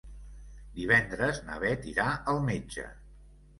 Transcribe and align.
Divendres 0.77 1.43
na 1.51 1.59
Beth 1.65 1.87
irà 1.93 2.09
al 2.35 2.43
metge. 2.51 2.89